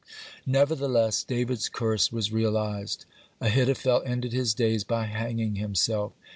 (70) 0.39 0.41
Nevertheless 0.47 1.23
David's 1.23 1.69
curse 1.69 2.11
was 2.11 2.31
realized. 2.31 3.05
Ahithophel 3.39 4.01
ended 4.03 4.33
his 4.33 4.55
days 4.55 4.83
by 4.83 5.05
hanging 5.05 5.57
himself. 5.57 6.13